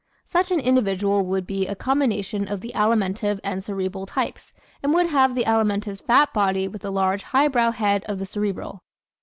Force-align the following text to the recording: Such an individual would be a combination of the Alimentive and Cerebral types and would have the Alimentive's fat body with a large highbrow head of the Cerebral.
Such 0.25 0.49
an 0.49 0.59
individual 0.59 1.27
would 1.27 1.45
be 1.45 1.67
a 1.67 1.75
combination 1.75 2.47
of 2.47 2.61
the 2.61 2.71
Alimentive 2.73 3.39
and 3.43 3.63
Cerebral 3.63 4.07
types 4.07 4.51
and 4.81 4.95
would 4.95 5.05
have 5.05 5.35
the 5.35 5.45
Alimentive's 5.45 6.01
fat 6.01 6.33
body 6.33 6.67
with 6.67 6.83
a 6.83 6.89
large 6.89 7.21
highbrow 7.21 7.69
head 7.69 8.03
of 8.05 8.17
the 8.17 8.25
Cerebral. 8.25 8.81